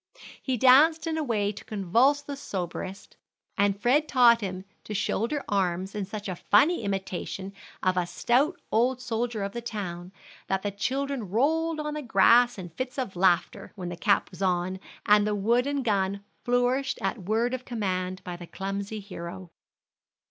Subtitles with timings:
[0.41, 3.17] He danced in a way to convulse the soberest,
[3.55, 8.59] and Fred taught him to shoulder arms in such a funny imitation of a stout
[8.71, 10.11] old soldier of the town
[10.47, 14.41] that the children rolled on the grass in fits of laughter when the cap was
[14.41, 19.51] on, and the wooden gun flourished at word of command by the clumsy hero.